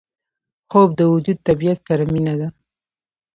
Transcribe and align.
خوب 0.69 0.89
د 0.99 1.01
وجود 1.13 1.37
طبیعت 1.47 1.79
سره 1.87 2.03
مینه 2.11 2.35
ده 2.39 2.47